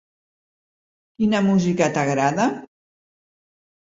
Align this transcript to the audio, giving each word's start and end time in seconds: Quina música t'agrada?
Quina 1.19 1.41
música 1.47 1.89
t'agrada? 1.97 2.47